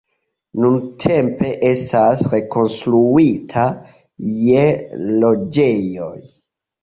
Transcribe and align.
Nuntempe 0.61 1.49
estas 1.71 2.23
rekonstruita 2.31 3.65
je 4.49 4.65
loĝejoj. 5.25 6.13